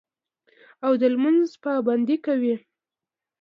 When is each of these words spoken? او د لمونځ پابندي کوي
او 0.85 0.93
د 1.01 1.03
لمونځ 1.13 1.49
پابندي 1.63 2.17
کوي 2.25 2.55